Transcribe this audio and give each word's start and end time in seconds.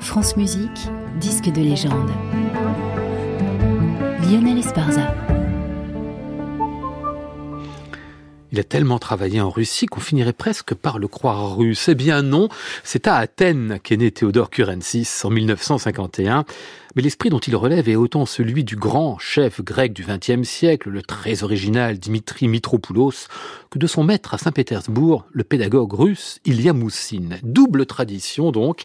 France 0.00 0.36
Musique, 0.36 0.88
disque 1.20 1.50
de 1.50 1.60
légende. 1.60 2.10
Lionel 4.22 4.58
Esparza. 4.58 5.14
Il 8.52 8.58
a 8.58 8.64
tellement 8.64 8.98
travaillé 8.98 9.40
en 9.40 9.50
Russie 9.50 9.86
qu'on 9.86 10.00
finirait 10.00 10.32
presque 10.32 10.74
par 10.74 10.98
le 10.98 11.06
croire 11.06 11.56
russe. 11.56 11.88
Eh 11.88 11.94
bien 11.94 12.22
non, 12.22 12.48
c'est 12.82 13.06
à 13.06 13.16
Athènes 13.16 13.78
qu'est 13.82 13.96
né 13.96 14.10
Théodore 14.10 14.50
Kurensis 14.50 15.24
en 15.24 15.30
1951 15.30 16.44
mais 16.96 17.02
l'esprit 17.02 17.30
dont 17.30 17.38
il 17.38 17.54
relève 17.54 17.88
est 17.88 17.96
autant 17.96 18.26
celui 18.26 18.64
du 18.64 18.76
grand 18.76 19.18
chef 19.18 19.60
grec 19.62 19.92
du 19.92 20.04
XXe 20.04 20.48
siècle, 20.48 20.90
le 20.90 21.02
très 21.02 21.42
original 21.42 21.98
Dimitri 21.98 22.48
Mitropoulos, 22.48 23.28
que 23.70 23.78
de 23.78 23.86
son 23.86 24.02
maître 24.02 24.34
à 24.34 24.38
Saint-Pétersbourg, 24.38 25.24
le 25.32 25.44
pédagogue 25.44 25.92
russe 25.92 26.40
Ilya 26.44 26.72
Moussine. 26.72 27.38
Double 27.42 27.86
tradition 27.86 28.50
donc, 28.50 28.82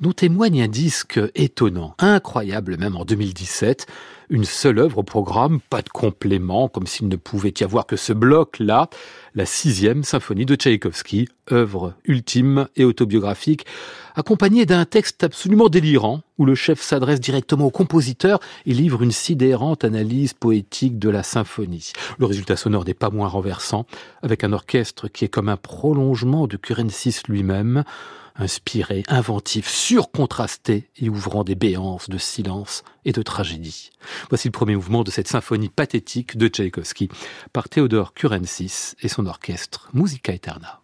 dont 0.00 0.12
témoigne 0.12 0.62
un 0.62 0.68
disque 0.68 1.18
étonnant, 1.34 1.94
incroyable 1.98 2.76
même 2.76 2.96
en 2.96 3.04
2017, 3.04 3.86
une 4.28 4.44
seule 4.44 4.78
œuvre 4.78 4.98
au 4.98 5.02
programme, 5.02 5.60
pas 5.70 5.82
de 5.82 5.88
complément, 5.88 6.68
comme 6.68 6.86
s'il 6.86 7.08
ne 7.08 7.16
pouvait 7.16 7.54
y 7.58 7.64
avoir 7.64 7.86
que 7.86 7.96
ce 7.96 8.12
bloc-là, 8.12 8.88
la 9.36 9.44
sixième 9.44 10.02
symphonie 10.02 10.46
de 10.46 10.56
Tchaïkovski, 10.56 11.28
œuvre 11.52 11.92
ultime 12.06 12.68
et 12.74 12.84
autobiographique, 12.84 13.66
accompagnée 14.14 14.64
d'un 14.64 14.86
texte 14.86 15.22
absolument 15.22 15.68
délirant, 15.68 16.22
où 16.38 16.46
le 16.46 16.54
chef 16.54 16.80
s'adresse 16.80 17.20
directement 17.20 17.66
au 17.66 17.70
compositeur 17.70 18.40
et 18.64 18.72
livre 18.72 19.02
une 19.02 19.12
sidérante 19.12 19.84
analyse 19.84 20.32
poétique 20.32 20.98
de 20.98 21.10
la 21.10 21.22
symphonie. 21.22 21.92
Le 22.18 22.24
résultat 22.24 22.56
sonore 22.56 22.86
n'est 22.86 22.94
pas 22.94 23.10
moins 23.10 23.28
renversant, 23.28 23.84
avec 24.22 24.42
un 24.42 24.54
orchestre 24.54 25.08
qui 25.08 25.26
est 25.26 25.28
comme 25.28 25.50
un 25.50 25.58
prolongement 25.58 26.46
de 26.46 26.56
Kurensis 26.56 27.20
lui-même, 27.28 27.84
inspiré, 28.38 29.02
inventif, 29.08 29.68
surcontrasté 29.68 30.90
et 30.96 31.08
ouvrant 31.08 31.44
des 31.44 31.54
béances 31.54 32.08
de 32.08 32.18
silence 32.18 32.82
et 33.04 33.12
de 33.12 33.22
tragédie. 33.22 33.90
Voici 34.28 34.48
le 34.48 34.52
premier 34.52 34.76
mouvement 34.76 35.04
de 35.04 35.10
cette 35.10 35.28
symphonie 35.28 35.68
pathétique 35.68 36.36
de 36.36 36.48
Tchaïkovski 36.48 37.08
par 37.52 37.68
Théodore 37.68 38.14
Kurensis 38.14 38.94
et 39.00 39.08
son 39.08 39.26
orchestre 39.26 39.88
Musica 39.92 40.32
Eterna. 40.32 40.82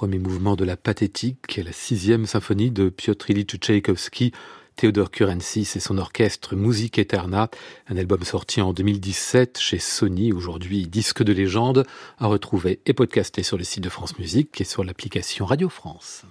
Premier 0.00 0.18
mouvement 0.18 0.56
de 0.56 0.64
la 0.64 0.78
pathétique 0.78 1.60
la 1.62 1.72
sixième 1.72 2.24
symphonie 2.24 2.70
de 2.70 2.88
Piotr 2.88 3.28
Ilyich 3.28 3.58
Tchaïkovski, 3.58 4.32
Théodore 4.74 5.10
Kurensis 5.10 5.76
et 5.76 5.78
son 5.78 5.98
orchestre 5.98 6.56
Musique 6.56 6.98
Eterna, 6.98 7.50
un 7.86 7.98
album 7.98 8.24
sorti 8.24 8.62
en 8.62 8.72
2017 8.72 9.58
chez 9.58 9.78
Sony, 9.78 10.32
aujourd'hui 10.32 10.86
disque 10.86 11.22
de 11.22 11.34
légende, 11.34 11.84
à 12.16 12.28
retrouver 12.28 12.80
et 12.86 12.94
podcasté 12.94 13.42
sur 13.42 13.58
le 13.58 13.64
site 13.64 13.84
de 13.84 13.90
France 13.90 14.18
Musique 14.18 14.58
et 14.62 14.64
sur 14.64 14.84
l'application 14.84 15.44
Radio 15.44 15.68
France. 15.68 16.24